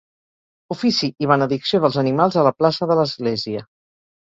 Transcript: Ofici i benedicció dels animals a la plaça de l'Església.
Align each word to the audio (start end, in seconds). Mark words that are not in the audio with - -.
Ofici 0.75 1.09
i 1.25 1.29
benedicció 1.33 1.83
dels 1.85 1.99
animals 2.05 2.39
a 2.41 2.47
la 2.49 2.55
plaça 2.63 2.91
de 2.95 3.01
l'Església. 3.03 3.67